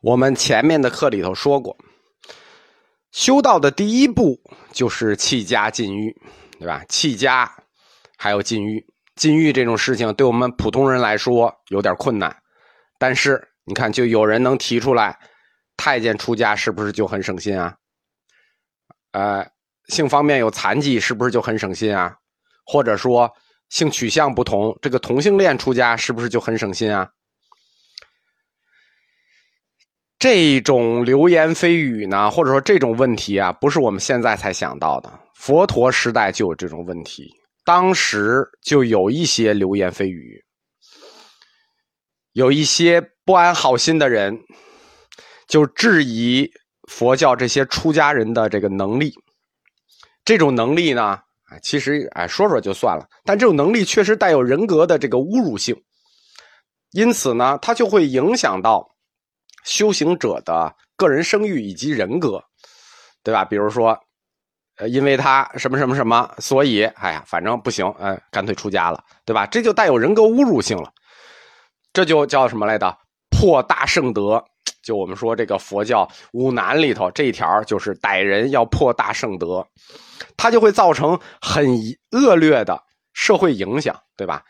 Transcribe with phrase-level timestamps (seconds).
[0.00, 1.76] 我们前面的课里头说过，
[3.10, 4.40] 修道的第一步
[4.72, 6.14] 就是弃家禁欲，
[6.58, 6.84] 对吧？
[6.88, 7.50] 弃家
[8.16, 8.86] 还有禁欲，
[9.16, 12.34] 禁欲这种事情对我们普通人来说有点困难，
[12.96, 15.18] 但是你看，就有人能提出来，
[15.76, 17.74] 太监出家是不是就很省心啊？
[19.10, 19.44] 呃，
[19.88, 22.14] 性方面有残疾是不是就很省心啊？
[22.64, 23.28] 或者说
[23.68, 27.10] 性取向不同，这个同性恋出家是不是就很省心啊？
[30.18, 37.30] 这种流言蜚语呢，或者说这种问题啊，不是我们现在才想到的，佛陀时代就有这种问题，
[37.64, 40.44] 当时就有一些流言蜚语，
[42.32, 44.36] 有一些不安好心的人，
[45.46, 46.50] 就质疑
[46.88, 49.14] 佛教这些出家人的这个能力。
[50.24, 51.16] 这种能力呢，
[51.62, 55.80] 其实哎说说就算了，但这种能力确实带有人格的这个侮辱性，
[56.90, 58.84] 因此呢，它就会影响到。
[59.64, 62.42] 修行者的个人声誉以及人格，
[63.22, 63.44] 对吧？
[63.44, 63.98] 比如说，
[64.76, 69.46] 呃，因为他什么什么什么，所以，哎呀，反正不行，哎，干脆出家了，对吧？
[69.46, 70.92] 这就带有人格侮辱性了，
[71.92, 72.96] 这就叫什么来的？
[73.30, 74.44] 破大圣德。
[74.82, 79.66] 就我们说这个佛教五难里头这一条，就是歹人要破大圣德，
[80.34, 81.66] 它就会造成很
[82.12, 84.42] 恶劣的社会影响，对吧？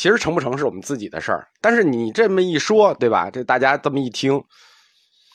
[0.00, 3.28] 其实成不成是我们自己的事儿，但是你这么一说，对吧？
[3.30, 4.42] 这大家这么一听，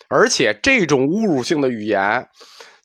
[0.10, 2.28] 而且这种侮辱性的语言，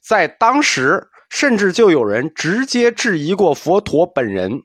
[0.06, 4.60] 在当时甚至就有人直接质疑过佛陀本人，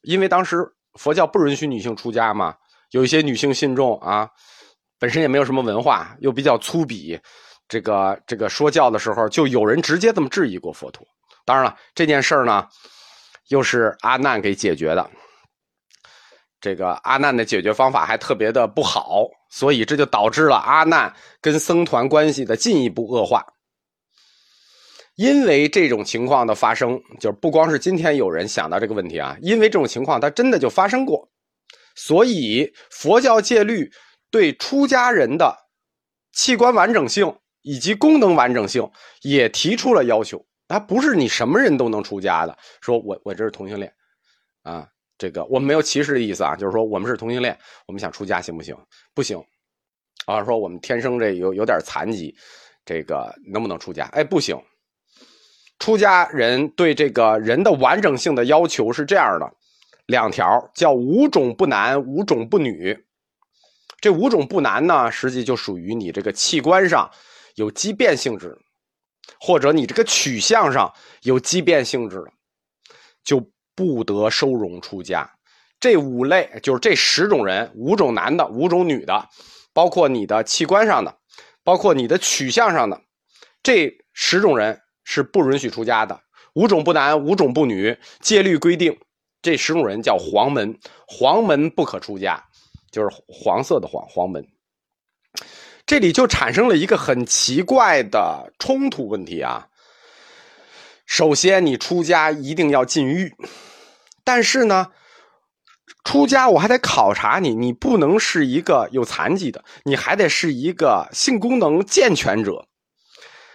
[0.00, 0.56] 因为当时
[0.94, 2.54] 佛教不允许女性出家嘛，
[2.92, 4.30] 有一些女性信众啊，
[4.98, 7.20] 本身也没有什么文化，又比较粗鄙，
[7.68, 11.06] 这个这个说教的时候，就有人直接这么质疑过佛陀。
[11.44, 12.66] 当然了，这件事儿呢，
[13.48, 15.10] 又是阿难给解决的。
[16.60, 23.44] 这个阿难的解决方法还特别的不好，所以这就导致了阿难跟僧团关系的进一步恶化。
[25.16, 31.28] 因为这种情况的发生，就不光是今天有人想到这个问题啊，因为这种情况它真的就发生过，
[31.94, 33.90] 所以佛教戒律
[34.30, 35.54] 对出家人的
[36.32, 38.88] 器官完整性以及功能完整性
[39.22, 40.42] 也提出了要求。
[40.68, 43.92] 它不是你什么人都能出家的，说我我这是同性恋
[44.62, 44.86] 啊。
[45.20, 47.54] 这个我们没有歧视的意思啊，就是说我们是同性恋，
[47.86, 48.74] 我们想出家行不行？
[49.14, 49.38] 不行，
[50.24, 52.34] 啊，说我们天生这有有点残疾，
[52.86, 54.06] 这个能不能出家？
[54.14, 54.58] 哎，不行。
[55.78, 59.46] 出家人对这个人的完整性的要求是这样的，
[60.06, 62.98] 两条叫五种不男，五种不女。
[64.00, 67.10] 这五种不男呢，实际就属于你这个器官上
[67.56, 68.56] 有畸变性质，
[69.38, 72.32] 或者你这个取向上有畸变性质的，
[73.22, 73.46] 就。
[73.80, 75.26] 不得收容出家，
[75.80, 79.26] 这五类就是这十种人，五种男的，五种女的，
[79.72, 81.16] 包括你的器官上的，
[81.64, 83.00] 包括你的取向上的，
[83.62, 86.20] 这十种人是不允许出家的。
[86.52, 88.94] 五种不男，五种不女，戒律规定，
[89.40, 92.44] 这十种人叫黄门，黄门不可出家，
[92.90, 94.46] 就是黄色的黄黄门。
[95.86, 99.66] 这里就产生了一个很奇怪的冲突问题啊。
[101.06, 103.34] 首先，你出家一定要禁欲。
[104.24, 104.88] 但是呢，
[106.04, 112.66] 出家我还得考察你，你不能是一个有残疾的，你还得是一个性功能健全者，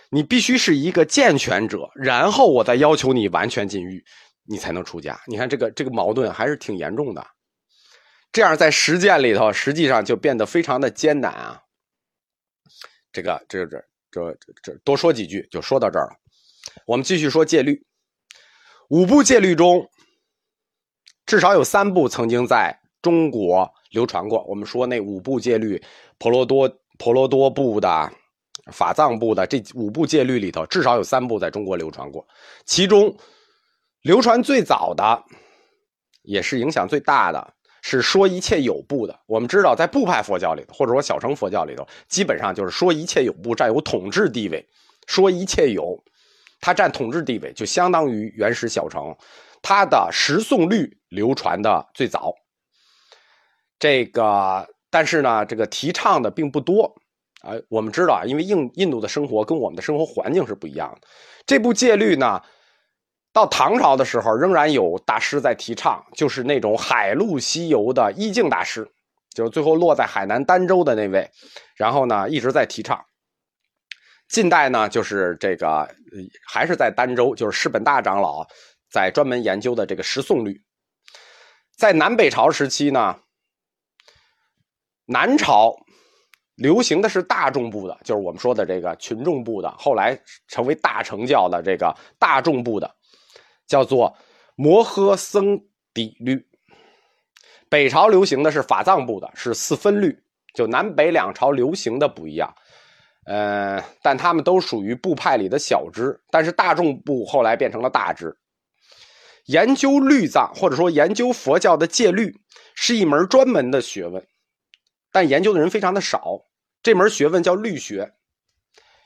[0.09, 4.03] 你必须是一个健全者，然后我再要求你完全禁欲，
[4.47, 5.19] 你才能出家。
[5.27, 7.25] 你看这个这个矛盾还是挺严重的，
[8.31, 11.61] 这样在实践里头，实际上就变得非常的艰难啊。
[13.11, 16.15] 这个这这这这多说几句就说到这儿了，
[16.85, 17.85] 我们继续说戒律，
[18.89, 19.89] 五部戒律中。
[21.25, 24.43] 至少有三部曾经在中国流传过。
[24.43, 25.81] 我们说那五部戒律，
[26.17, 28.11] 婆罗多婆罗多部的、
[28.71, 32.25] 法藏部的这五部戒律里头，至少有三部在中国流传过。
[32.65, 33.15] 其中
[34.01, 35.23] 流传最早的，
[36.23, 39.19] 也是影响最大的，是说一切有部的。
[39.25, 44.63] 我们知道，在部派佛教里头，或者说小乘佛教里头，基本上就是说一切有部占有统治地位。
[45.07, 46.03] 说一切有，
[46.59, 49.15] 它占统治地位，就相当于原始小乘。
[49.61, 52.33] 它的十诵律流传的最早，
[53.79, 56.95] 这个但是呢，这个提倡的并不多
[57.41, 57.53] 啊。
[57.69, 61.07] 我们知道啊，因为印印度的生活跟我们的生活环境是不一样的。
[61.45, 62.41] 这部戒律呢，
[63.33, 68.89] 到唐朝的时候仍然有大师在提倡，就是那种海陆西游的意境大师，
[69.33, 71.29] 就是最后落在海南儋州的那位，
[71.75, 73.03] 然后呢一直在提倡。
[74.27, 75.87] 近代呢，就是这个
[76.47, 78.47] 还是在儋州，就是释本大长老。
[78.95, 80.63] 在专门研究的这个十诵律，
[81.75, 83.19] 在南北朝时期呢，
[85.05, 85.75] 南朝
[86.55, 92.89] 流行的是大众部的，就是我们说的这个群众部的，后来成为大乘教的这个大众部的，
[93.67, 94.15] 叫做
[94.55, 95.59] 摩诃僧
[95.93, 96.41] 底律。
[97.67, 100.17] 北朝流行的是法藏部的，是四分律，
[100.53, 102.49] 就南北两朝流行的不一样。
[103.25, 108.33] 呃，但他们都属于部派里的小支，但是大众部后来变成了大支。
[109.45, 112.39] 研究律藏或者说研究佛教的戒律
[112.73, 114.25] 是一门专门的学问，
[115.11, 116.45] 但研究的人非常的少。
[116.81, 118.13] 这门学问叫律学，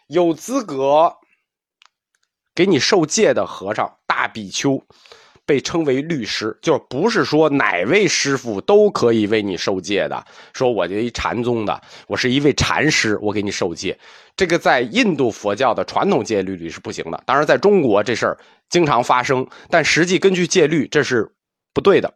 [0.07, 1.17] 有资格
[2.55, 4.85] 给你受戒的和尚、大比丘。
[5.49, 10.23] 被称为律师，就不是说哪位师傅都可以为你受戒的。
[10.53, 13.97] 说我这一禅宗的，我是一位禅师，我给你受戒，
[14.37, 17.23] 这个在印度佛教的传统戒律里是不行的。
[17.25, 18.37] 当然，在中国这事儿
[18.69, 21.27] 经常发生，但实际根据戒律这是
[21.73, 22.13] 不对的。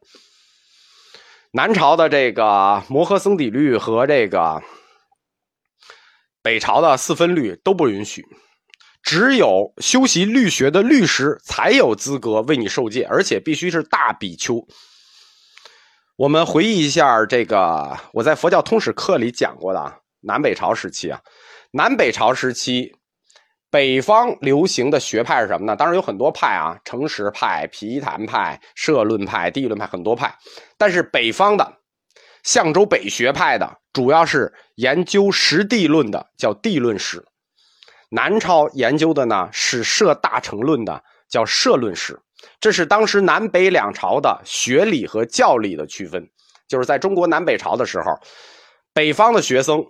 [1.49, 4.61] 南朝的这个摩诃僧底律和这个
[6.43, 8.23] 北朝的四分律都不允许。
[9.03, 14.65] 只有修习律学的律师才有资格为你受戒，而且必须是大比丘。
[16.15, 21.19] 我们回忆一下这个，我在佛教通史课里讲过的南北朝时期啊，
[21.71, 22.95] 南北朝时期，
[23.69, 25.75] 北方流行的学派是什么呢？
[25.75, 30.33] 当然有很多派啊，诚实派、毗昙派、社论派、地论派，很多派。
[30.77, 31.77] 但是北方的
[32.43, 37.25] 象州北学派的，主要是研究实地论的，叫地论史。
[38.15, 42.19] 南朝研究的呢是摄大乘论的，叫摄论史，
[42.59, 46.29] 这是当时南北两朝的学理和教理的区分。
[46.67, 48.13] 就是在中国南北朝的时候，
[48.93, 49.83] 北方的学僧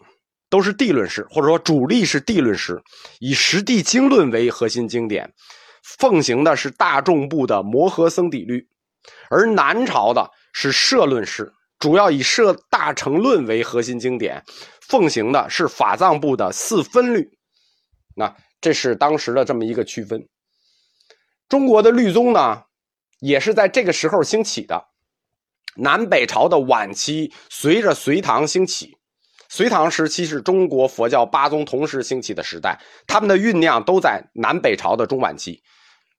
[0.49, 2.81] 都是地论师，或者说主力是地论师，
[3.19, 5.29] 以实地经论为核心经典，
[5.83, 8.61] 奉行的是大众部的摩诃僧底律；
[9.29, 14.41] 而南朝的是摄论师，主要以摄大乘论为核心经典，
[14.87, 17.29] 奉行的是法藏部的四分律。
[18.15, 20.27] 那这是当时的这么一个区分。
[21.49, 22.63] 中国的律宗呢，
[23.19, 24.89] 也是在这个时候兴起的。
[25.75, 28.97] 南北朝的晚期，随着隋唐兴起，
[29.49, 35.61] 隋唐时期是中国佛教八宗同时兴起的时代，他们的酝酿都在南北朝的中晚期，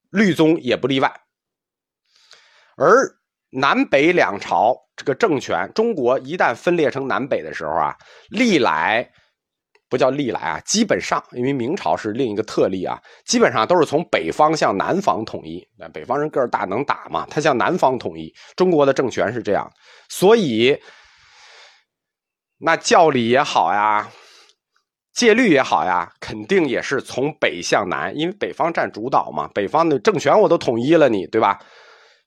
[0.09, 1.21] 律宗也不例外。
[2.75, 3.17] 而
[3.49, 7.95] 南北两朝这个政权，中国一旦分裂成南北的时候啊，
[8.29, 9.09] 历来。
[9.87, 15.65] 不叫历来啊，基本上因为明朝是另一个特例啊，基本上都是从北方向南方统一。
[15.77, 18.33] 那北方人个儿大能打嘛，他向南方统一。
[18.55, 19.71] 中国的政权是这样，
[20.09, 20.75] 所以
[22.57, 24.09] 那教理也好呀，
[25.13, 31.59] 戒律也好呀，肯定也是从北向南，因为北方占主导嘛，北方的政权我都统一了，你对吧？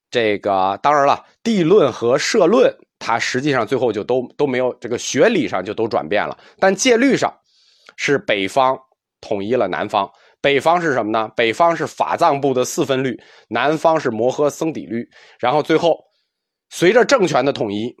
[0.09, 7.31] 这个当然了，地论和社论，它实际上最后就都都没有这个学理上就都转变了，但戒律上。
[8.01, 8.79] 是北方
[9.19, 10.09] 统一了南方，
[10.39, 11.29] 北方是什么呢？
[11.35, 15.05] 北方是法藏部的四分律，南方是摩诃僧底律。
[15.37, 15.99] 然后最后，
[16.69, 17.93] 随着政权的统一，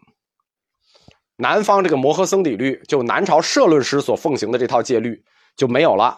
[1.35, 5.21] 南方这个摩诃僧底律，就南朝社论师所奉行的这套戒律
[5.57, 6.17] 就没有了，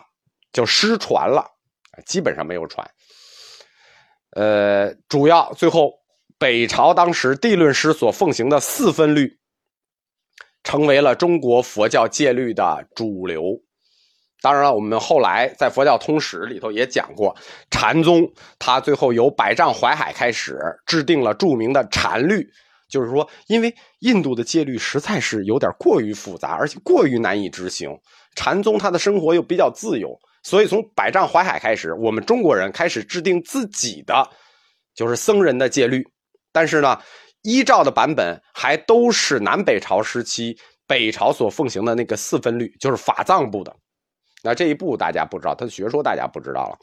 [0.53, 1.43] 就失传了，
[2.05, 2.87] 基本上没有传。
[4.35, 5.91] 呃，主要最后
[6.37, 9.39] 北朝当时地论师所奉行的四分律，
[10.63, 13.59] 成为了中国佛教戒律的主流。
[14.41, 17.35] 当然了，我们后来在佛教通史里头也讲过，
[17.69, 22.43] 禅宗它最后由百丈怀海开始制定了著名的禅律，
[22.89, 27.95] 就是说，因为印度的戒律实在是有点过于复杂，而且过于难以执行，
[28.35, 30.09] 禅宗他的生活又比较自由，
[30.41, 34.27] 所以从百丈怀海开始，我们中国人开始制定自己的，
[34.95, 36.03] 就是僧人的戒律，
[36.51, 36.99] 但是呢，
[37.43, 40.57] 依照的版本还都是南北朝时期
[40.87, 43.71] 北朝所奉行的那个四分律，就是法藏部的。
[44.43, 46.79] 那这一步大家不知道，他的学说大家不知道了。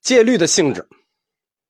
[0.00, 0.86] 戒律的性质，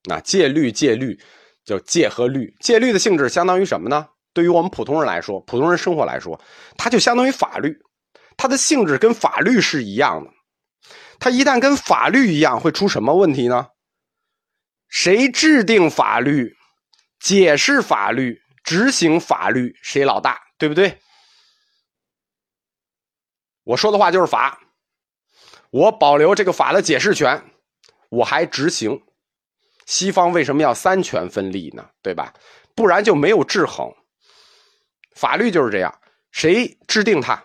[0.04, 1.18] 那戒律戒律
[1.64, 4.06] 就戒和律，戒律的性质相当于什么呢？
[4.32, 6.40] 对于我们普通人来说，普通人生活来说，
[6.76, 7.76] 它就相当于法律，
[8.36, 10.30] 它的性质跟法律是一样的。
[11.18, 13.66] 它一旦跟法律一样，会出什么问题呢？
[14.88, 16.54] 谁制定法律、
[17.18, 20.98] 解释法律、执行法律，谁老大，对不对？
[23.64, 24.60] 我说的话就是法，
[25.70, 27.42] 我保留这个法的解释权，
[28.08, 29.02] 我还执行。
[29.86, 31.84] 西方为什么要三权分立呢？
[32.02, 32.32] 对吧？
[32.74, 33.92] 不然就没有制衡。
[35.14, 36.00] 法律就是这样，
[36.30, 37.44] 谁制定它，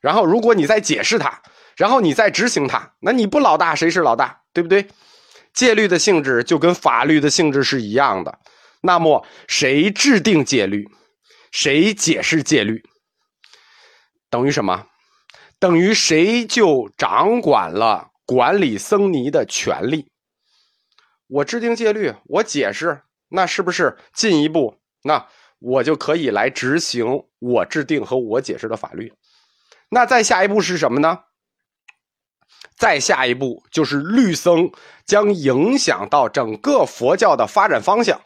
[0.00, 1.42] 然后如果你再解释它，
[1.76, 4.42] 然后你再执行它，那你不老大谁是老大？
[4.52, 4.88] 对不对？
[5.52, 8.38] 戒律的性质就跟法律的性质是一样的。
[8.80, 10.88] 那么谁制定戒律，
[11.50, 12.82] 谁解释戒律？
[14.30, 14.86] 等于什么？
[15.58, 20.10] 等于谁就掌管了管理僧尼的权利。
[21.26, 24.76] 我制定戒律，我解释，那是不是进一步？
[25.02, 25.26] 那
[25.58, 29.12] 我就可以来执行我制定和我解释的法律。
[29.90, 31.24] 那再下一步是什么呢？
[32.76, 34.70] 再下一步就是律僧
[35.04, 38.20] 将影响到整个佛教的发展方向。